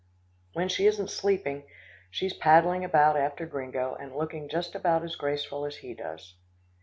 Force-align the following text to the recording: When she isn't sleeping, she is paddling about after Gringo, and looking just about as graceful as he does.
When 0.53 0.67
she 0.67 0.87
isn't 0.87 1.11
sleeping, 1.11 1.67
she 2.09 2.25
is 2.25 2.33
paddling 2.33 2.83
about 2.83 3.15
after 3.17 3.45
Gringo, 3.45 3.93
and 3.93 4.15
looking 4.15 4.49
just 4.49 4.73
about 4.73 5.03
as 5.03 5.15
graceful 5.15 5.63
as 5.63 5.75
he 5.75 5.93
does. 5.93 6.33